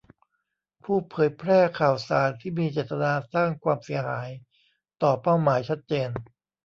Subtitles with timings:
[0.83, 4.29] ผู้เผยแพร่ข่าวสารที่มีเจตนาสร้างความเสียหาย
[5.03, 6.09] ต่อเป้าหมายชัดเจน